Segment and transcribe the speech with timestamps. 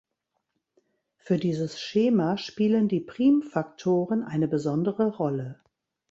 [1.19, 5.61] Für dieses Schema spielen die Primfaktoren eine besondere Rolle.